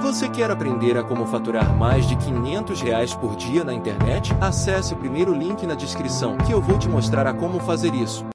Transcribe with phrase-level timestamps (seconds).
[0.00, 4.32] Você quer aprender a como faturar mais de 500 reais por dia na internet?
[4.40, 8.31] Acesse o primeiro link na descrição que eu vou te mostrar a como fazer isso.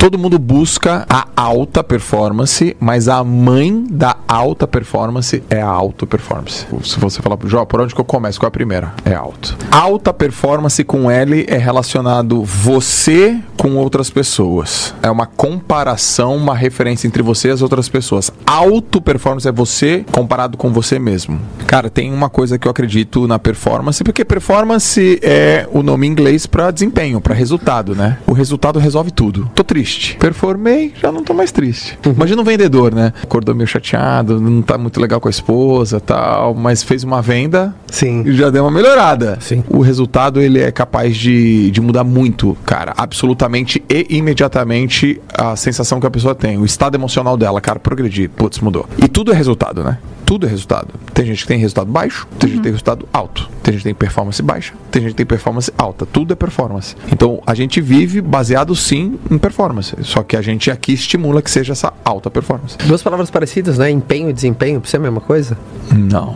[0.00, 6.06] Todo mundo busca a alta performance, mas a mãe da alta performance é a auto
[6.06, 6.66] performance.
[6.84, 8.40] Se você falar Jó, por onde que eu começo?
[8.40, 8.94] Qual é a primeira?
[9.04, 9.54] É alto.
[9.70, 14.94] Alta performance com L é relacionado você com outras pessoas.
[15.02, 18.32] É uma comparação, uma referência entre você e as outras pessoas.
[18.46, 21.38] Alto performance é você comparado com você mesmo.
[21.66, 26.10] Cara, tem uma coisa que eu acredito na performance, porque performance é o nome em
[26.10, 28.16] inglês para desempenho, para resultado, né?
[28.26, 29.50] O resultado resolve tudo.
[29.54, 30.16] Tô triste triste.
[30.16, 31.98] Performei, já não tô mais triste.
[32.06, 32.12] Uhum.
[32.12, 33.12] Imagina um vendedor, né?
[33.22, 37.74] Acordou meio chateado, não tá muito legal com a esposa tal, mas fez uma venda
[37.88, 38.22] Sim.
[38.24, 39.38] e já deu uma melhorada.
[39.40, 39.64] Sim.
[39.68, 42.94] O resultado, ele é capaz de, de mudar muito, cara.
[42.96, 46.56] Absolutamente e imediatamente a sensação que a pessoa tem.
[46.58, 48.30] O estado emocional dela, cara, progredir.
[48.30, 48.88] Putz, mudou.
[48.98, 49.98] E tudo é resultado, né?
[50.30, 50.94] Tudo é resultado.
[51.12, 52.50] Tem gente que tem resultado baixo, tem uhum.
[52.50, 53.50] gente que tem resultado alto.
[53.64, 56.06] Tem gente que tem performance baixa, tem gente que tem performance alta.
[56.06, 56.94] Tudo é performance.
[57.10, 59.92] Então a gente vive baseado sim em performance.
[60.02, 62.78] Só que a gente aqui estimula que seja essa alta performance.
[62.86, 63.90] Duas palavras parecidas, né?
[63.90, 65.58] Empenho e desempenho, pra ser a mesma coisa?
[65.92, 66.32] Não.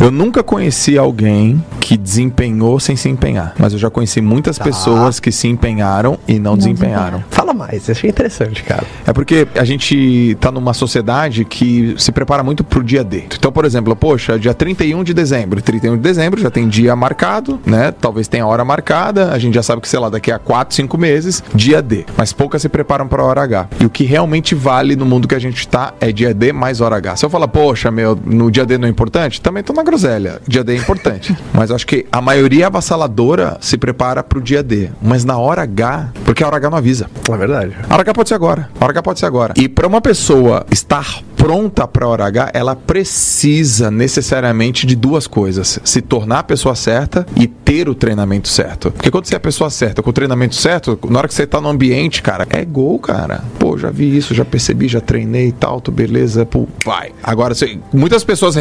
[0.00, 3.54] Eu nunca conheci alguém que desempenhou sem se empenhar.
[3.56, 4.64] Mas eu já conheci muitas tá.
[4.64, 7.22] pessoas que se empenharam e não, não desempenharam.
[7.30, 8.84] Fala mais, achei interessante, cara.
[9.06, 13.22] É porque a gente tá numa sociedade que se prepara muito pro dia D.
[13.38, 15.60] Então, por exemplo, poxa, dia 31 de dezembro.
[15.60, 17.92] 31 de dezembro já tem dia marcado, né?
[17.92, 19.32] Talvez tenha hora marcada.
[19.32, 22.04] A gente já sabe que, sei lá, daqui a 4, 5 meses, dia D.
[22.16, 23.68] Mas poucas se preparam para hora H.
[23.80, 26.80] E o que realmente vale no mundo que a gente está é dia D mais
[26.80, 27.16] hora H.
[27.16, 30.40] Se eu falar, poxa, meu, no dia D não é importante, também tô na groselha.
[30.46, 31.36] Dia D é importante.
[31.52, 34.90] Mas acho que a maioria avassaladora se prepara para o dia D.
[35.02, 37.08] Mas na hora H, porque a hora H não avisa.
[37.30, 37.72] É verdade.
[37.88, 38.68] A hora H pode ser agora.
[38.80, 39.54] A hora H pode ser agora.
[39.56, 45.78] E para uma pessoa estar pronta para hora H, ela precisa necessariamente de duas coisas:
[45.84, 48.90] se tornar a pessoa certa e ter o treinamento certo.
[48.90, 51.44] Porque quando você é a pessoa certa, com o treinamento certo, na hora que você
[51.44, 53.44] está no ambiente, cara, é gol, cara.
[53.58, 57.12] Pô, já vi isso, já percebi, já treinei e tal, tu beleza, pô, vai.
[57.22, 58.56] Agora, você, muitas pessoas.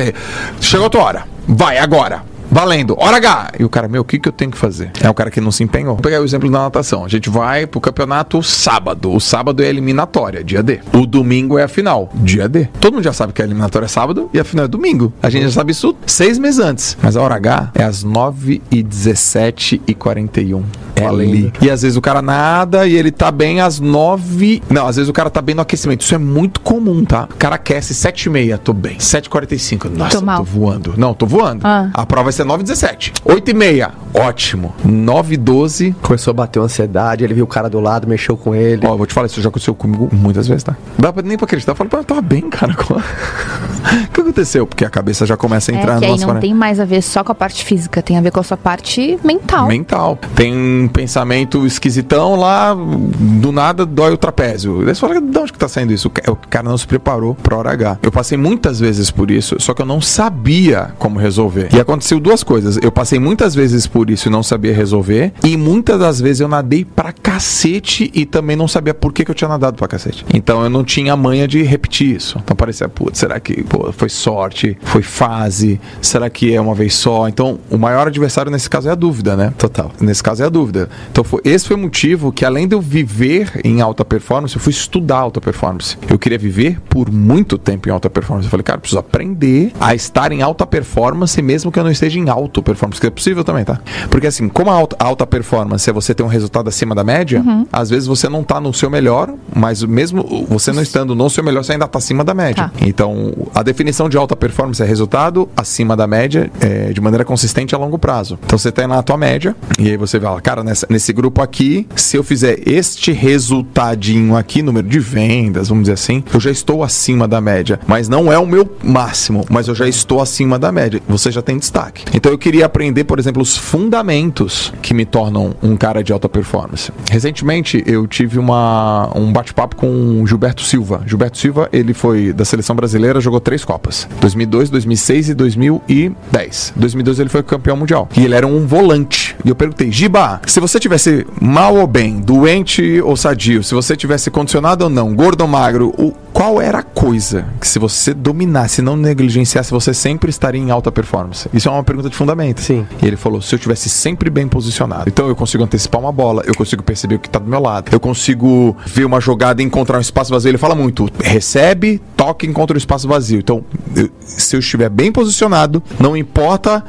[0.59, 3.51] Chegou a tua hora, vai agora Valendo, hora H!
[3.59, 4.89] E o cara, meu, o que, que eu tenho que fazer?
[5.01, 5.95] É o cara que não se empenhou.
[5.95, 7.03] Vou pegar o exemplo da natação.
[7.03, 9.13] A gente vai pro campeonato sábado.
[9.13, 10.79] O sábado é eliminatória, dia D.
[10.93, 12.69] O domingo é a final, dia D.
[12.79, 15.11] Todo mundo já sabe que a eliminatória é sábado e a final é domingo.
[15.21, 16.97] A gente já sabe isso seis meses antes.
[17.01, 20.63] Mas a hora H é às 9 e 17 e 41.
[20.95, 21.51] É ali.
[21.59, 24.63] E às vezes o cara nada e ele tá bem às 9.
[24.69, 26.05] Não, às vezes o cara tá bem no aquecimento.
[26.05, 27.27] Isso é muito comum, tá?
[27.29, 28.97] O cara aquece 7 e meia, tô bem.
[28.97, 30.93] 7 e 45 Nossa, tô, tô voando.
[30.95, 31.67] Não, tô voando.
[31.67, 31.89] Ah.
[31.93, 33.13] A prova vai ser 9 e 17.
[33.23, 34.73] 8 e meia, ótimo.
[34.83, 35.95] 9 e 12.
[36.01, 38.85] Começou a bater uma ansiedade, ele viu o cara do lado, mexeu com ele.
[38.85, 40.75] Ó, vou te falar, isso já aconteceu comigo muitas vezes, tá?
[40.97, 41.71] Não dá nem pra acreditar.
[41.71, 42.73] Eu falo, eu tava bem, cara.
[42.79, 44.65] o que aconteceu?
[44.65, 46.85] Porque a cabeça já começa a é entrar é que aí não tem mais a
[46.85, 49.67] ver só com a parte física, tem a ver com a sua parte mental.
[49.67, 50.17] Mental.
[50.35, 54.83] Tem um pensamento esquisitão lá, do nada dói o trapézio.
[54.85, 56.07] Daí você fala, de onde que tá saindo isso?
[56.07, 57.99] O cara não se preparou pra hora H.
[58.01, 61.69] Eu passei muitas vezes por isso, só que eu não sabia como resolver.
[61.73, 62.79] E aconteceu duas coisas.
[62.81, 65.31] Eu passei muitas vezes por isso e não sabia resolver.
[65.43, 69.29] E muitas das vezes eu nadei pra cacete e também não sabia por que, que
[69.29, 70.25] eu tinha nadado pra cacete.
[70.33, 72.39] Então eu não tinha manha de repetir isso.
[72.43, 74.75] Então parecia, putz, será que pô, foi sorte?
[74.81, 75.79] Foi fase?
[76.01, 77.27] Será que é uma vez só?
[77.27, 79.53] Então o maior adversário nesse caso é a dúvida, né?
[79.55, 79.91] Total.
[80.01, 80.89] Nesse caso é a dúvida.
[81.11, 84.61] Então foi, esse foi o motivo que além de eu viver em alta performance, eu
[84.61, 85.95] fui estudar alta performance.
[86.09, 88.47] Eu queria viver por muito tempo em alta performance.
[88.47, 92.14] Eu falei, cara, preciso aprender a estar em alta performance mesmo que eu não esteja
[92.19, 93.79] em alta performance, que é possível também, tá?
[94.09, 97.41] Porque assim, como a alta, alta performance é você ter um resultado acima da média,
[97.45, 97.67] uhum.
[97.71, 101.43] às vezes você não tá no seu melhor, mas mesmo você não estando no seu
[101.43, 102.65] melhor, você ainda tá acima da média.
[102.65, 102.71] Tá.
[102.81, 107.75] Então, a definição de alta performance é resultado acima da média é, de maneira consistente
[107.75, 108.39] a longo prazo.
[108.45, 111.87] Então você tá na tua média, e aí você fala, cara, nessa, nesse grupo aqui,
[111.95, 116.83] se eu fizer este resultadinho aqui, número de vendas, vamos dizer assim, eu já estou
[116.83, 117.79] acima da média.
[117.87, 121.01] Mas não é o meu máximo, mas eu já estou acima da média.
[121.07, 122.04] Você já tem destaque.
[122.13, 126.29] Então eu queria aprender, por exemplo, os fundamentos que me tornam um cara de alta
[126.29, 126.91] performance.
[127.09, 131.01] Recentemente eu tive uma, um bate-papo com o Gilberto Silva.
[131.05, 136.73] Gilberto Silva, ele foi da seleção brasileira, jogou três Copas: 2002, 2006 e 2010.
[136.75, 138.07] 2012 ele foi campeão mundial.
[138.15, 139.35] E ele era um volante.
[139.43, 143.95] E eu perguntei, Giba, se você tivesse mal ou bem, doente ou sadio, se você
[143.95, 148.13] tivesse condicionado ou não, gordo ou magro, o, qual era a coisa que se você
[148.13, 151.47] dominasse, não negligenciasse, você sempre estaria em alta performance?
[151.53, 152.61] Isso é uma pergunta de fundamento.
[152.61, 152.85] Sim.
[153.01, 155.05] E ele falou, se eu tivesse sempre bem posicionado.
[155.07, 157.89] Então eu consigo antecipar uma bola, eu consigo perceber o que está do meu lado,
[157.91, 160.49] eu consigo ver uma jogada e encontrar um espaço vazio.
[160.49, 163.39] Ele fala muito, recebe, toca choque contra o espaço vazio.
[163.39, 163.63] Então,
[163.95, 166.83] eu- se eu estiver bem posicionado, não importa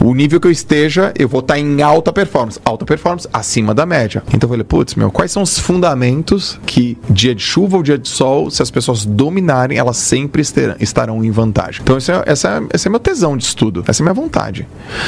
[0.00, 2.58] o nível que eu esteja, eu vou estar em alta performance.
[2.64, 4.22] Alta performance acima da média.
[4.28, 7.98] Então eu falei, putz, meu, quais são os fundamentos que dia de chuva ou dia
[7.98, 10.42] de sol, se as pessoas dominarem, elas sempre
[10.80, 11.80] estarão em vantagem.
[11.82, 13.84] Então esse é, essa é, esse é meu tesão de estudo.
[13.86, 14.66] Essa é minha vontade.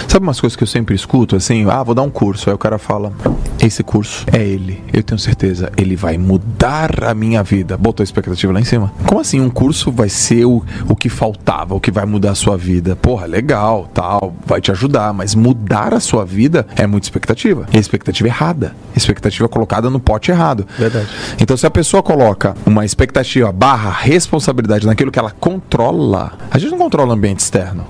[0.09, 2.51] Sabe umas coisas que eu sempre escuto, assim, ah, vou dar um curso.
[2.51, 3.13] Aí o cara fala,
[3.61, 4.83] esse curso é ele.
[4.93, 7.77] Eu tenho certeza, ele vai mudar a minha vida.
[7.77, 8.93] Botou a expectativa lá em cima.
[9.07, 12.35] Como assim um curso vai ser o, o que faltava, o que vai mudar a
[12.35, 12.97] sua vida?
[12.97, 17.67] Porra, legal, tal, vai te ajudar, mas mudar a sua vida é muita expectativa.
[17.73, 18.75] E a expectativa errada.
[18.97, 20.67] Expectativa colocada no pote errado.
[20.79, 21.09] Verdade.
[21.41, 26.71] Então, se a pessoa coloca uma expectativa barra responsabilidade naquilo que ela controla, a gente
[26.71, 27.87] não controla o ambiente externo.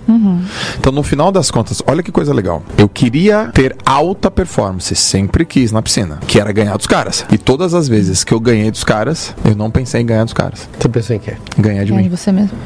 [0.78, 2.62] Então, no final das contas, olha que coisa legal.
[2.76, 7.24] Eu queria ter alta performance, sempre quis na piscina, que era ganhar dos caras.
[7.30, 10.32] E todas as vezes que eu ganhei dos caras, eu não pensei em ganhar dos
[10.34, 10.68] caras.
[10.78, 11.34] Você pensou em quê?
[11.58, 12.08] Ganhar de É de mim.
[12.08, 12.56] você mesmo.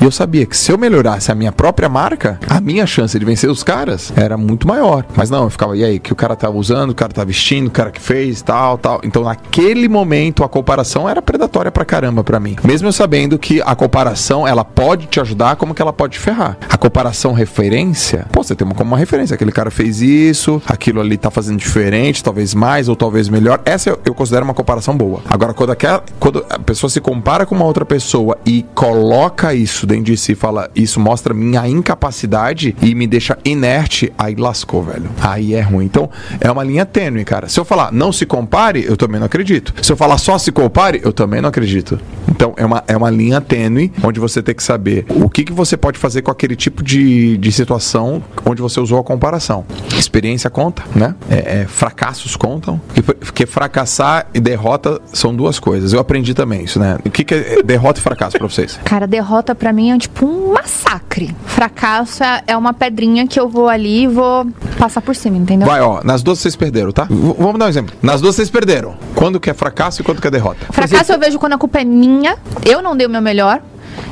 [0.00, 3.24] E eu sabia que se eu melhorasse a minha própria marca, a minha chance de
[3.24, 5.04] vencer os caras era muito maior.
[5.16, 7.68] Mas não, eu ficava, e aí, que o cara tava usando, o cara tá vestindo,
[7.68, 9.00] o cara que fez, tal, tal.
[9.02, 12.56] Então, naquele momento, a comparação era predatória pra caramba pra mim.
[12.64, 16.18] Mesmo eu sabendo que a comparação, ela pode te ajudar, como que ela pode te
[16.18, 16.56] ferrar.
[16.68, 19.34] A comparação referência, pô, você tem como uma referência.
[19.34, 23.60] Aquele cara fez isso, aquilo ali tá fazendo diferente, talvez mais ou talvez melhor.
[23.64, 25.20] Essa eu, eu considero uma comparação boa.
[25.28, 29.83] Agora, quando, aquela, quando a pessoa se compara com uma outra pessoa e coloca isso
[29.86, 35.10] dentro de si fala, isso mostra minha incapacidade e me deixa inerte, aí lascou, velho.
[35.20, 35.84] Aí é ruim.
[35.84, 36.10] Então,
[36.40, 37.48] é uma linha tênue, cara.
[37.48, 39.74] Se eu falar não se compare, eu também não acredito.
[39.82, 41.98] Se eu falar só se compare, eu também não acredito.
[42.28, 45.52] Então, é uma, é uma linha tênue onde você tem que saber o que, que
[45.52, 49.64] você pode fazer com aquele tipo de, de situação onde você usou a comparação.
[49.96, 51.14] Experiência conta, né?
[51.30, 52.80] É, é, fracassos contam.
[53.20, 55.92] Porque fracassar e derrota são duas coisas.
[55.92, 56.98] Eu aprendi também isso, né?
[57.04, 58.78] O que, que é derrota e fracasso pra vocês?
[58.84, 61.34] Cara, derrota pra mim é tipo um massacre.
[61.44, 64.46] Fracasso é, é uma pedrinha que eu vou ali e vou
[64.78, 65.66] passar por cima, entendeu?
[65.68, 67.04] Vai, ó, nas duas vocês perderam, tá?
[67.04, 67.94] V- vamos dar um exemplo.
[68.02, 68.94] Nas duas vocês perderam.
[69.14, 70.66] Quando que é fracasso e quando que é derrota?
[70.72, 73.60] Fracasso eu vejo quando a culpa é minha, eu não dei o meu melhor.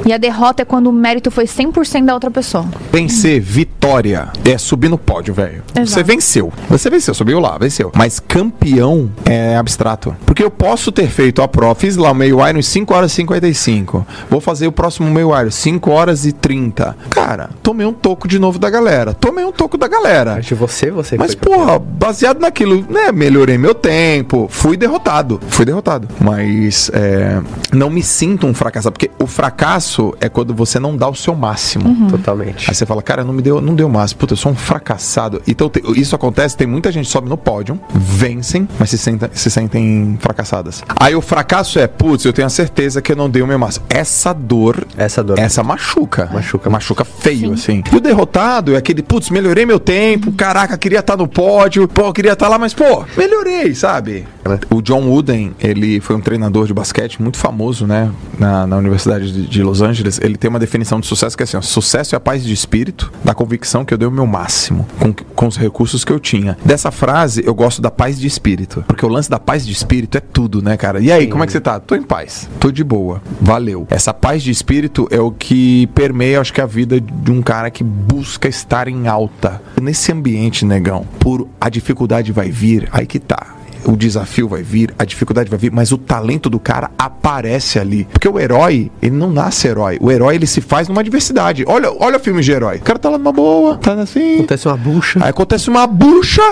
[0.04, 2.66] E a derrota é quando o mérito foi 100% da outra pessoa.
[2.92, 5.62] Vencer, vitória, é subir no pódio, velho.
[5.74, 6.52] Você venceu.
[6.68, 7.92] Você venceu, subiu lá, venceu.
[7.94, 10.16] Mas campeão é abstrato.
[10.26, 13.12] Porque eu posso ter feito a prova, fiz lá o meio Iron em 5 horas
[13.12, 14.06] e 55.
[14.28, 16.96] Vou fazer o próximo meio Iron 5 horas e 30.
[17.10, 19.14] Cara, tomei um toco de novo da galera.
[19.14, 20.40] Tomei um toco da galera.
[20.40, 21.66] Que você, você Mas, foi campeão.
[21.66, 23.12] porra, baseado naquilo, né?
[23.12, 25.40] Melhorei meu tempo, fui derrotado.
[25.48, 26.08] Fui derrotado.
[26.20, 27.40] Mas é,
[27.72, 31.34] não me sinto um fracassado, porque o fracasso é quando você não dá o seu
[31.34, 32.08] máximo.
[32.10, 32.68] Totalmente.
[32.68, 34.20] Aí você fala, cara, não me deu, não deu o máximo.
[34.20, 35.40] Puta, eu sou um fracassado.
[35.46, 39.30] Então te- isso acontece, tem muita gente que sobe no pódio, vencem, mas se, senta-
[39.32, 40.82] se sentem fracassadas.
[41.00, 43.58] Aí o fracasso é, putz, eu tenho a certeza que eu não dei o meu
[43.58, 43.84] máximo.
[43.88, 45.38] Essa dor Essa dor.
[45.38, 46.28] essa machuca.
[46.32, 46.70] Machuca.
[46.70, 47.82] Machuca feio, assim.
[47.92, 52.12] E o derrotado é aquele, putz, melhorei meu tempo, caraca, queria estar no pódio, pô,
[52.12, 54.26] queria estar lá, mas, pô, melhorei, sabe?
[54.70, 58.10] O John Wooden, ele foi um treinador de basquete muito famoso, né?
[58.38, 60.20] Na, na Universidade de, de Los Angeles.
[60.22, 62.52] Ele tem uma definição de sucesso que é assim: ó, sucesso é a paz de
[62.52, 66.18] espírito, da convicção que eu dei o meu máximo, com, com os recursos que eu
[66.18, 66.56] tinha.
[66.64, 68.84] Dessa frase, eu gosto da paz de espírito.
[68.86, 71.00] Porque o lance da paz de espírito é tudo, né, cara?
[71.00, 71.78] E aí, como é que você tá?
[71.78, 72.48] Tô em paz.
[72.58, 73.22] Tô de boa.
[73.40, 73.86] Valeu.
[73.90, 77.70] Essa paz de espírito é o que permeia, acho que, a vida de um cara
[77.70, 79.60] que busca estar em alta.
[79.80, 83.51] Nesse ambiente, negão, por a dificuldade vai vir, aí que tá
[83.84, 88.04] o desafio vai vir, a dificuldade vai vir, mas o talento do cara aparece ali.
[88.12, 89.98] Porque o herói, ele não nasce herói.
[90.00, 91.64] O herói, ele se faz numa adversidade.
[91.66, 92.76] Olha, olha filme de herói.
[92.78, 94.36] O cara tá lá numa boa, tá assim.
[94.36, 95.18] Acontece uma bucha.
[95.22, 96.42] Aí acontece uma bucha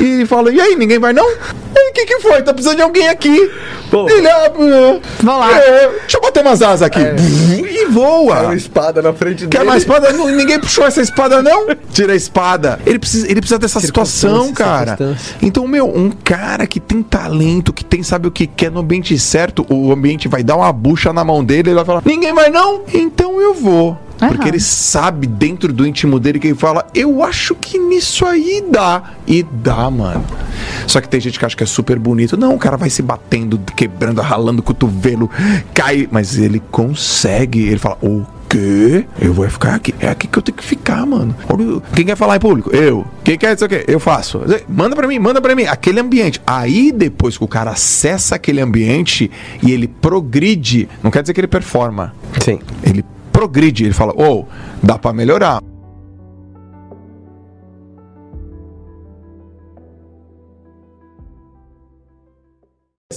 [0.00, 1.28] e fala: E aí, ninguém vai não?
[1.28, 2.42] E o que que foi?
[2.42, 3.50] Tá precisando de alguém aqui.
[3.90, 4.08] Pô.
[4.08, 5.58] Ele, ah, é, Vou lá.
[5.58, 7.00] é, deixa eu bater umas asas aqui.
[7.00, 8.42] E voa.
[8.42, 10.12] Uma espada na frente Quer mais espada?
[10.12, 11.68] Ninguém puxou essa espada, não?
[11.92, 12.78] Tira a espada.
[12.84, 14.98] Ele precisa, ele precisa dessa situação, cara.
[15.40, 19.18] Então, meu, um cara que tem talento, que tem, sabe o que quer no ambiente
[19.18, 22.50] certo, o ambiente vai dar uma bucha na mão dele, ele vai falar: ninguém vai
[22.50, 22.82] não?
[22.92, 23.96] Então eu vou.
[24.18, 28.64] Porque ele sabe dentro do íntimo dele que ele fala: Eu acho que nisso aí
[28.68, 29.14] dá.
[29.26, 30.24] E dá, mano.
[30.86, 32.36] Só que tem gente que acha que é super bonito.
[32.36, 35.30] Não, o cara vai se batendo, quebrando, ralando o cotovelo,
[35.72, 36.08] cai.
[36.10, 37.68] Mas ele consegue.
[37.68, 39.04] Ele fala: O quê?
[39.20, 39.94] Eu vou ficar aqui.
[40.00, 41.34] É aqui que eu tenho que ficar, mano.
[41.94, 42.74] Quem quer falar em público?
[42.74, 43.06] Eu.
[43.22, 43.84] Quem quer isso aqui?
[43.86, 44.40] Eu faço.
[44.68, 45.64] Manda pra mim, manda pra mim.
[45.64, 46.40] Aquele ambiente.
[46.46, 49.30] Aí depois que o cara acessa aquele ambiente
[49.62, 52.14] e ele progride, não quer dizer que ele performa.
[52.40, 52.58] Sim.
[52.82, 54.46] Ele progride, ele fala, ô,
[54.82, 55.62] dá pra melhorar.